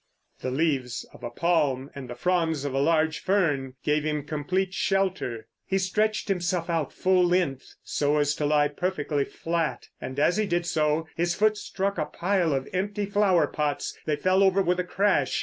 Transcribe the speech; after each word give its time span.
The 0.39 0.49
leaves 0.49 1.05
of 1.13 1.21
a 1.23 1.29
palm 1.29 1.91
and 1.93 2.09
the 2.09 2.15
fronds 2.15 2.65
of 2.65 2.73
a 2.73 2.79
large 2.79 3.19
fern 3.19 3.75
gave 3.83 4.03
him 4.03 4.23
complete 4.25 4.73
shelter. 4.73 5.47
He 5.63 5.77
stretched 5.77 6.27
himself 6.27 6.71
out 6.71 6.91
full 6.91 7.23
length 7.23 7.75
so 7.83 8.17
as 8.17 8.33
to 8.37 8.47
lie 8.47 8.69
perfectly 8.69 9.25
flat, 9.25 9.89
and 10.01 10.19
as 10.19 10.37
he 10.37 10.47
did 10.47 10.65
so 10.65 11.05
his 11.15 11.35
foot 11.35 11.55
struck 11.55 11.99
a 11.99 12.05
pile 12.05 12.51
of 12.51 12.67
empty 12.73 13.05
flower 13.05 13.45
pots. 13.45 13.95
They 14.07 14.15
fell 14.15 14.41
over 14.41 14.63
with 14.63 14.79
a 14.79 14.83
crash. 14.83 15.39